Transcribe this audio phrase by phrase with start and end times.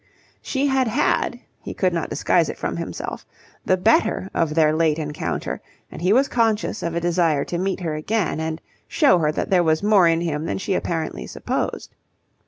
[0.41, 3.23] She had had, he could not disguise it from himself,
[3.63, 7.81] the better of their late encounter and he was conscious of a desire to meet
[7.81, 11.93] her again and show her that there was more in him than she apparently supposed.